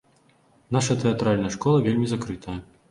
[0.77, 2.59] Наша тэатральная школа вельмі закрытая.